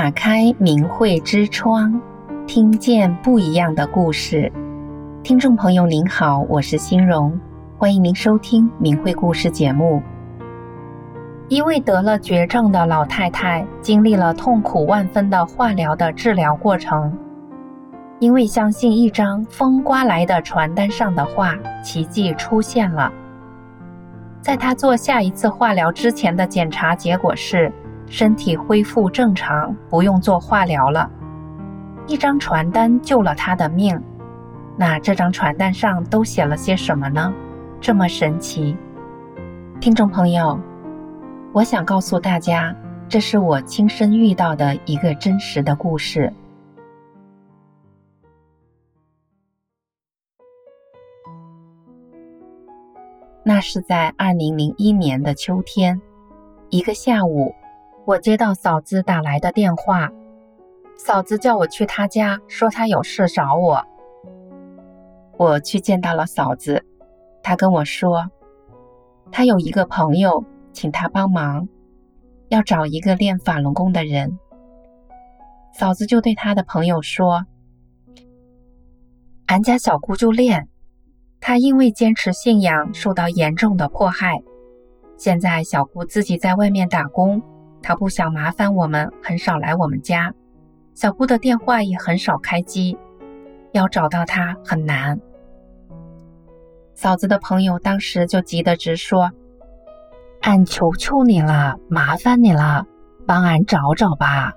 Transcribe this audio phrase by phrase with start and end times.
[0.00, 2.00] 打开明慧之窗，
[2.46, 4.50] 听见不一样的故事。
[5.22, 7.38] 听众朋友您好，我是欣荣，
[7.76, 10.02] 欢迎您收听明慧故事节目。
[11.50, 17.14] 一位得了绝症的老太太，经历了痛苦万分的化疗的治疗过程。
[18.20, 21.54] 因为相信一张风刮来的传单上的话，
[21.84, 23.12] 奇迹出现了。
[24.40, 27.70] 在她做下一次化疗之前的检查结果是，
[28.10, 31.08] 身体恢复正常，不用做化疗了。
[32.08, 33.98] 一张传单救了他的命。
[34.76, 37.32] 那这张传单上都写了些什么呢？
[37.80, 38.76] 这么神奇。
[39.80, 40.58] 听众朋友，
[41.52, 42.74] 我想告诉大家，
[43.08, 46.32] 这是我亲身遇到的一个真实的故事。
[53.44, 56.00] 那是在二零零一年的秋天，
[56.70, 57.54] 一个下午，
[58.06, 60.10] 我接到嫂子打来的电话，
[60.96, 63.84] 嫂子叫我去她家，说她有事找我。
[65.36, 66.84] 我去见到了嫂子，
[67.42, 68.30] 她跟我说，
[69.30, 71.68] 她有一个朋友请她帮忙，
[72.48, 74.38] 要找一个练法轮功的人。
[75.72, 77.46] 嫂子就对她的朋友说
[79.46, 80.68] ：“俺家小姑就练。”
[81.40, 84.42] 她因为坚持信仰受到严重的迫害，
[85.16, 87.40] 现在小姑自己在外面打工，
[87.82, 90.32] 他不想麻烦我们，很少来我们家。
[90.94, 92.96] 小姑的电话也很少开机，
[93.72, 95.20] 要找到他很难。
[96.94, 99.30] 嫂子的朋友当时就急得直说
[100.42, 102.86] ：“俺求求你了，麻烦你了，
[103.26, 104.52] 帮俺找找吧。”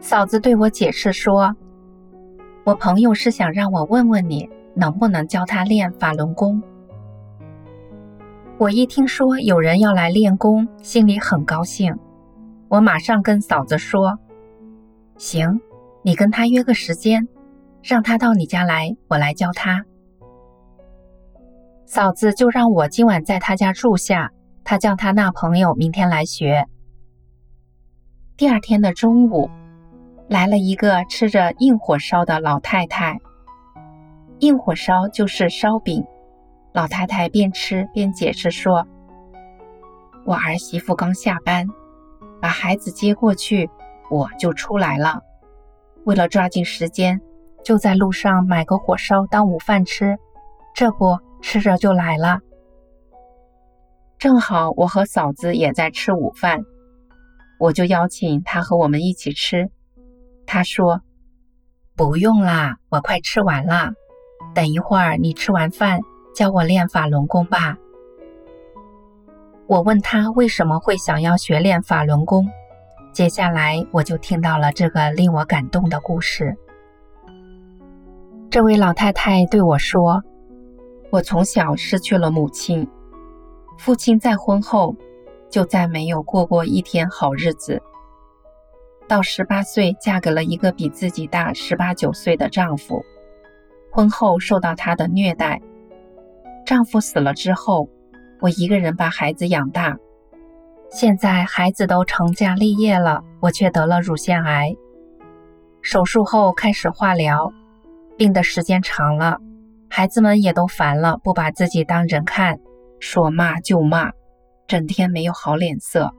[0.00, 1.56] 嫂子对我解释说
[2.64, 6.62] ：“我朋友是想让我问问你。”能不能教他练法轮功？
[8.60, 11.98] 我一听说有人要来练功，心里很高兴。
[12.68, 14.18] 我马上跟嫂子说
[15.16, 15.62] ：“行，
[16.02, 17.26] 你跟他约个时间，
[17.82, 19.86] 让他到你家来，我来教他。”
[21.88, 24.30] 嫂子就让我今晚在他家住下，
[24.62, 26.66] 他叫他那朋友明天来学。
[28.36, 29.48] 第二天的中午，
[30.28, 33.18] 来了一个吃着硬火烧的老太太。
[34.40, 36.04] 硬火烧就是烧饼，
[36.72, 38.86] 老太太边吃边解释说
[40.24, 41.66] ：“我儿媳妇刚下班，
[42.40, 43.68] 把孩子接过去，
[44.08, 45.20] 我就出来了。
[46.04, 47.20] 为了抓紧时间，
[47.64, 50.16] 就在路上买个火烧当午饭吃，
[50.74, 52.38] 这不吃着就来了。
[54.16, 56.60] 正好我和嫂子也在吃午饭，
[57.58, 59.70] 我就邀请她和我们一起吃。
[60.46, 61.02] 她说
[61.96, 63.92] ：‘不用啦，我快吃完了。’
[64.54, 66.00] 等一会儿，你吃完饭
[66.34, 67.76] 教我练法轮功吧。
[69.66, 72.48] 我问他为什么会想要学练法轮功，
[73.12, 76.56] 接下来我就听到了这个令我感动的故事。
[78.50, 80.24] 这位老太太对我说
[81.10, 82.88] ：“我从小失去了母亲，
[83.78, 84.96] 父亲再婚后
[85.48, 87.80] 就再没有过过一天好日子。
[89.06, 93.04] 到十八岁，嫁给了一个比自己大十八九岁的丈夫。”
[93.92, 95.60] 婚后受到她的虐待，
[96.70, 97.88] 丈夫死了之后，
[98.38, 99.98] 我一个人把孩子养大。
[100.88, 104.76] 现在孩子都成家立业了，我却得了乳腺癌。
[105.82, 107.52] 手术后开始化疗，
[108.16, 109.40] 病的时间长了，
[109.88, 112.60] 孩子们也都烦了，不把自己当人看，
[113.00, 114.12] 说骂就骂，
[114.68, 116.14] 整天没有好脸色。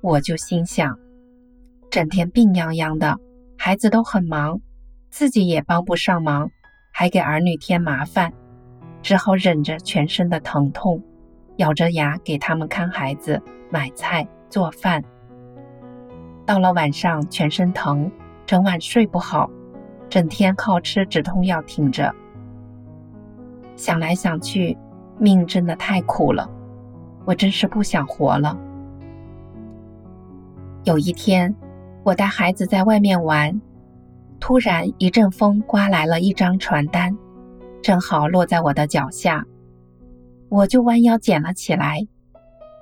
[0.00, 0.96] 我就心想，
[1.90, 3.18] 整天病殃殃的，
[3.58, 4.60] 孩子都很忙。
[5.10, 6.48] 自己也帮不上忙，
[6.92, 8.32] 还给儿女添麻烦，
[9.08, 11.02] 只好忍着全身的疼痛，
[11.56, 15.02] 咬着牙给他们看孩子、买菜、做饭。
[16.44, 18.12] 到了晚上，全身疼，
[18.44, 19.48] 整晚睡不好，
[20.10, 22.14] 整天靠吃止痛药挺着。
[23.76, 24.76] 想来想去，
[25.18, 26.46] 命真的太苦了，
[27.24, 28.58] 我真是不想活了。
[30.84, 31.56] 有一天，
[32.02, 33.58] 我带孩子在外面玩。
[34.38, 37.16] 突然一阵风刮来了一张传单，
[37.88, 39.42] 正好落在我的脚下，
[40.50, 42.06] 我就弯腰捡了起来。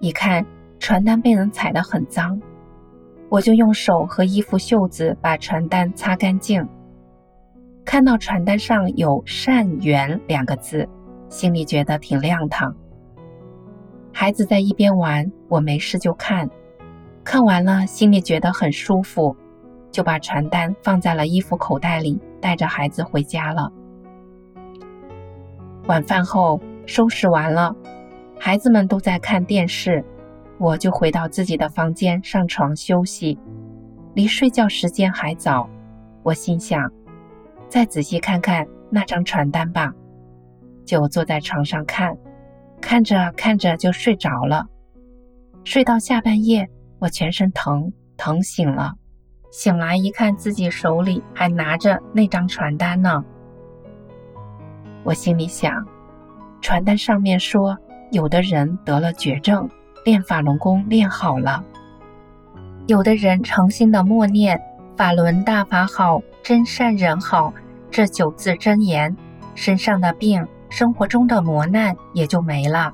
[0.01, 0.45] 一看
[0.81, 2.43] 传单被人踩得很脏，
[3.29, 6.69] 我就用手和衣服袖子把传单擦干净。
[7.85, 10.89] 看到传单上有“善缘”两个字，
[11.29, 12.75] 心里觉得挺亮堂。
[14.13, 16.51] 孩子在一边玩，我没事就看，
[17.23, 19.37] 看完了心里觉得很舒服。
[19.93, 23.73] 就把传单放在了衣服口袋里，带着孩子回家了。
[25.87, 27.75] 晚饭后收拾完了，
[28.39, 30.05] 孩子们都在看电视，
[30.59, 33.39] 我就回到自己的房间上床休息。
[34.15, 35.69] 离睡觉时间还早，
[36.25, 36.91] 我心想，
[37.69, 39.93] 再仔细看看那张传单吧。
[40.85, 42.17] 就坐在床上看，
[42.81, 44.67] 看着看着就睡着了。
[45.63, 46.69] 睡到下半夜，
[46.99, 48.95] 我全身疼，疼醒了。
[49.53, 53.25] 醒来一看，自己手里还拿着那张传单呢。
[55.07, 55.87] 我心里想，
[56.61, 57.79] 传单上面说，
[58.11, 59.71] 有的人得了绝症，
[60.05, 61.63] 练法轮功练好了；
[62.89, 64.61] 有的人诚心的默念
[64.99, 67.55] “法轮大法好，真善人好”
[67.89, 69.17] 这九字真言，
[69.55, 72.93] 身上的病、生活中的磨难也就没了。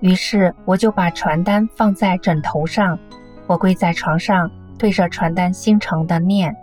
[0.00, 2.98] 于是我就把传单放在枕头上，
[3.46, 4.50] 我跪在床上。
[4.76, 6.56] 对着传单心诚的念：“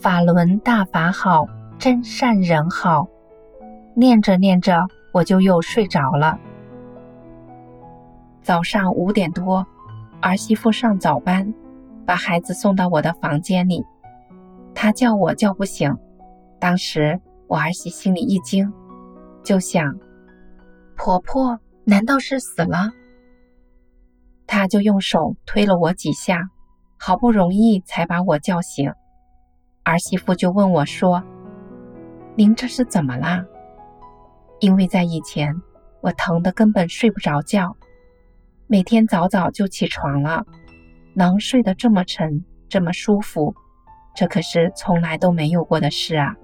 [0.00, 1.44] 法轮大法好，
[1.76, 3.06] 真善人好。”
[3.98, 6.38] 念着念着，我就又睡着了。
[8.40, 9.66] 早上五点多，
[10.20, 11.52] 儿媳妇上早班，
[12.06, 13.84] 把孩子送到我的房间里。
[14.72, 15.92] 她叫我叫不醒，
[16.60, 18.72] 当时我儿媳心里一惊，
[19.42, 19.98] 就想：
[20.96, 22.92] 婆婆难道是死了？
[24.46, 26.48] 她就用手推了我几下。
[27.00, 28.92] 好不容易才把我叫醒，
[29.82, 31.20] 儿媳妇就问我说
[32.36, 33.44] ：“您这是怎么啦？”
[34.60, 35.54] 因为在以前，
[36.00, 37.76] 我疼得根本睡不着觉，
[38.66, 40.44] 每天早早就起床了，
[41.14, 43.54] 能睡得这么沉，这么舒服，
[44.16, 46.34] 这可是从来都没有过的事啊！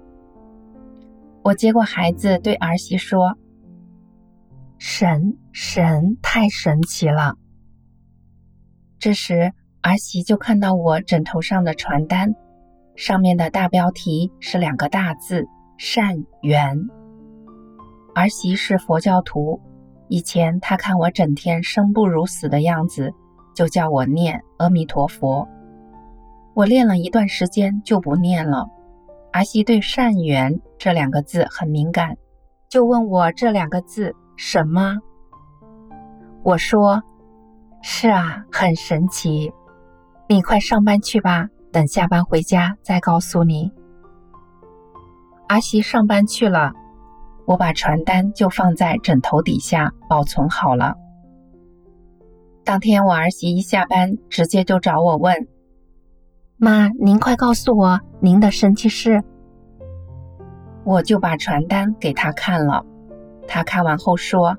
[1.43, 3.37] 我接过孩子，对儿媳说
[4.79, 7.35] ：“神，神，太神奇了！”
[8.97, 12.33] 这时，儿媳就看到我枕头上的传单，
[12.95, 15.45] 上面的大标题是两个大字
[15.77, 16.87] “善缘”。
[18.15, 19.59] 儿媳是佛教徒，
[20.07, 23.13] 以前她看我整天生不如死的样子，
[23.53, 25.45] 就叫我念阿弥陀佛。
[26.53, 28.65] 我练了一段时间就不念了。
[29.33, 32.15] 儿媳对“善缘”这两个字很敏感，
[32.69, 34.95] 就问我这两个字什么？
[36.41, 37.03] 我说
[37.83, 39.51] ：“是啊，很神奇。”
[40.29, 43.69] 你快上班去吧，等下班回家再告诉你。
[45.49, 46.71] 儿媳上班去了，
[47.45, 50.95] 我把传单就放在枕头底下保存好了。
[52.63, 55.47] 当天我儿媳一下班，直接就找我问
[56.57, 59.23] ：“妈，您快告诉我您的神奇事。”
[60.83, 62.85] 我就把传单给她看了，
[63.47, 64.57] 她看完后说：“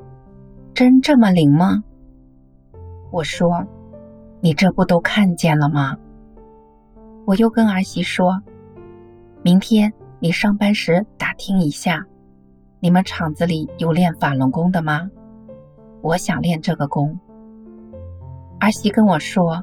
[0.74, 1.82] 真这么灵吗？”
[3.12, 3.66] 我说。
[4.42, 5.96] 你这不都看见了吗？
[7.24, 8.40] 我又跟儿媳说，
[9.42, 12.04] 明天你上班时打听一下，
[12.80, 15.10] 你们厂子里有练法轮功的吗？
[16.02, 17.18] 我想练这个功。
[18.60, 19.62] 儿媳跟我说，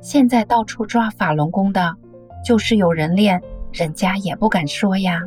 [0.00, 1.96] 现在到处抓法轮功的，
[2.44, 3.42] 就是有人练，
[3.72, 5.20] 人家也不敢说呀。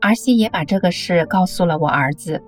[0.00, 2.42] 儿媳也把这个事告诉了我儿子。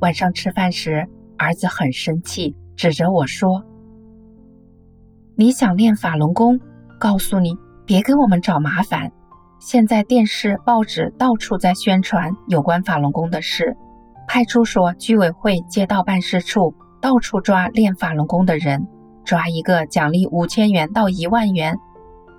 [0.00, 1.06] 晚上吃饭时，
[1.36, 2.56] 儿子很生气。
[2.76, 3.64] 指着我说
[5.34, 6.60] ：“你想练法轮功？
[7.00, 7.56] 告诉你，
[7.86, 9.10] 别给我们找麻烦。
[9.58, 13.76] 现在电视、报纸到处在宣传有关法轮功的事，
[14.28, 18.86] 派出所、居委会、街道办事处到处抓练法轮功的人，
[19.24, 21.78] 抓一个奖励五千元到一万元。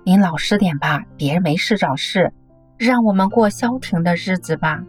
[0.04, 2.32] 您老实点吧，别没事找事，
[2.78, 4.80] 让我们过消停的日子吧。”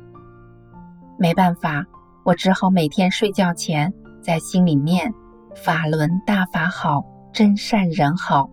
[1.18, 1.86] 没办法，
[2.24, 5.14] 我只好每天睡觉前在心里念。
[5.56, 7.04] 法轮大法好，
[7.34, 8.50] 真善人好。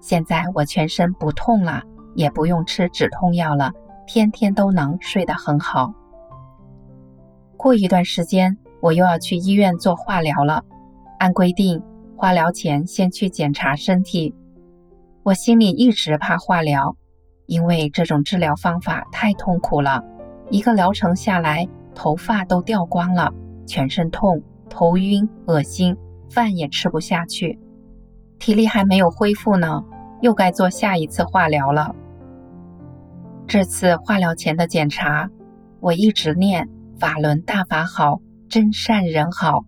[0.00, 1.82] 现在我全身不痛了，
[2.14, 3.72] 也不用吃止痛药了，
[4.06, 5.92] 天天都能睡得很好。
[7.56, 10.64] 过一段时间，我又要去医院做化疗了。
[11.18, 11.82] 按规定，
[12.16, 14.34] 化疗前先去检查身体。
[15.22, 16.96] 我心里一直怕化疗，
[17.46, 20.02] 因为这种治疗方法太痛苦了。
[20.50, 23.32] 一个疗程下来，头发都掉光了，
[23.66, 25.96] 全身痛，头晕，恶心。
[26.30, 27.58] 饭也吃不下去，
[28.38, 29.84] 体力还没有恢复呢，
[30.20, 31.92] 又该做下一次化疗了。
[33.50, 35.28] 这次化疗前的检查，
[35.80, 36.68] 我一直念
[37.00, 39.64] “法轮大法好，真善人好”，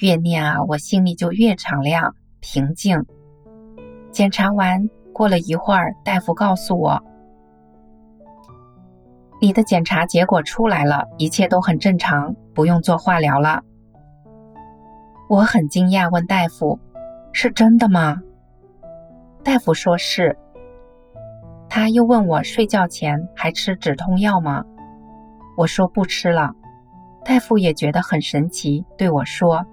[0.00, 3.04] 越念啊，我心里就越敞亮、平静。
[4.12, 7.02] 检查完，过了一会儿，大夫告诉我
[9.42, 13.64] ：“你的检查结果出来了，一切都很正常，不用做化疗了。”
[15.28, 16.78] 我很惊讶，问大夫
[17.34, 18.22] ：“是真的吗？”
[19.42, 20.38] 大夫说是。
[21.76, 24.62] 他又问我睡觉前还吃止痛药吗？
[25.56, 26.52] 我说不吃了。
[27.24, 29.66] 大夫也觉得很神奇，对我说：“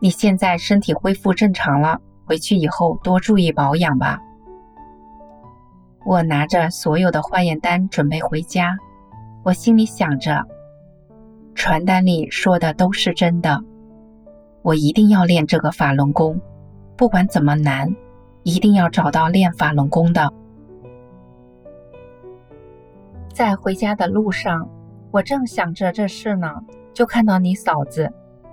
[0.00, 4.18] 你现在身体恢复正常了，回去以后多注意保养吧。
[6.06, 8.74] 我拿着所有的化验单准备回家，
[9.42, 10.46] 我心里想着，
[11.54, 13.60] 传单里说的都是真的，
[14.62, 16.40] 我一定要练这个法轮功，
[16.96, 17.94] 不管怎么难，
[18.44, 20.32] 一定要找到练法轮功的。
[23.34, 24.70] 在回家的路上，
[25.10, 26.54] 我正想着这事呢，
[26.92, 28.12] 就看到你嫂子，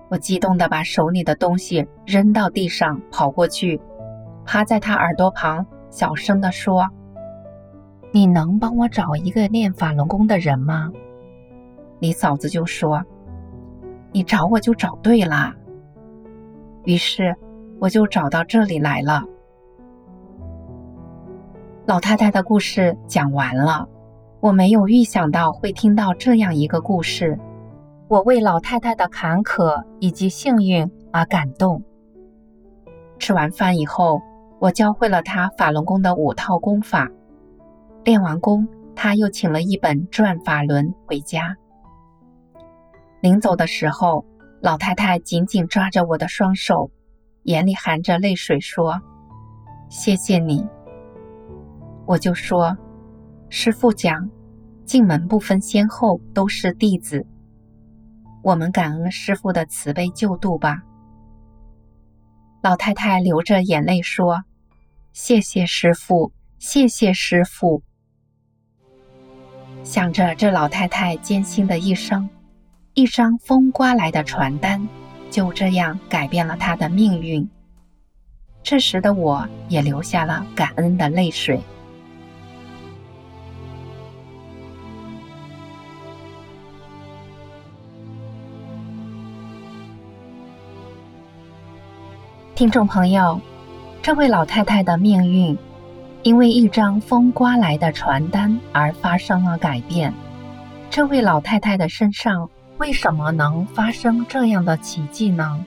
[0.10, 3.80] 我激动地把手里的东西扔到地上，跑过去，
[4.44, 6.90] 趴在她耳朵旁，小声地说。
[8.12, 10.92] 你能帮我找一个练法轮功的人吗？
[12.00, 13.04] 你嫂子就说
[14.12, 15.54] ：“你找我就找对了。”
[16.86, 17.36] 于是
[17.80, 19.24] 我就找到这里来了。
[21.86, 23.88] 老太太的故事讲完了，
[24.42, 27.40] 我没有预想到会听到这样一个故事，
[28.08, 31.84] 我为老太太的坎坷以及幸运而感动。
[33.20, 34.20] 吃完饭以后，
[34.60, 37.08] 我教会了她法轮功的五套功法。
[38.04, 41.56] 练完功，她又请了一本《转法轮》回家。
[43.20, 44.26] 临走的时候，
[44.60, 46.90] 老太太紧紧抓着我的双手，
[47.44, 49.00] 眼里含着泪水说
[49.88, 50.68] ：“谢谢你。”
[52.08, 52.76] 我就说
[53.54, 54.30] ：“师父讲，
[54.86, 57.28] 进门不分先后，都是弟子。
[58.42, 60.82] 我们感恩师父的慈悲救度吧。”
[62.64, 64.46] 老太太流着眼泪说
[65.12, 67.84] ：“谢谢师父，谢谢师父。”
[69.84, 72.30] 想着这老太太艰辛的一生，
[72.94, 74.88] 一张风刮来的传单，
[75.30, 77.50] 就这样改变了她的命运。
[78.64, 81.62] 这时的我也流下了感恩的泪水。
[92.62, 93.42] 听众朋友，
[94.04, 95.58] 这位老太太的命运，
[96.22, 100.14] 因为一张风刮来的传单而发生了改变。
[100.88, 105.66] 这位老太太的身上为什么能发生这样的奇迹呢？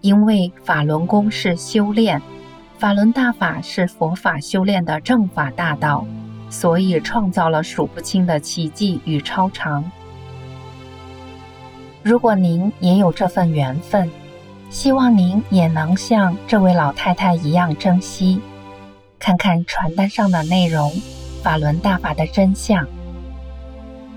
[0.00, 2.20] 因为法轮功是修炼，
[2.76, 6.04] 法轮大法是佛法修炼的正法大道，
[6.48, 9.88] 所以创造了数不清的奇迹与超常。
[12.02, 14.10] 如果您也有这份缘分，
[14.70, 18.40] 希望您也能像这位老太太一样珍惜。
[19.18, 20.90] 看看传单上的内容，
[21.42, 22.86] 法轮大法的真相。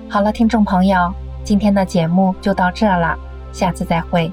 [0.07, 1.11] 好了，听众朋友，
[1.43, 3.17] 今天的节目就到这了，
[3.51, 4.31] 下次再会。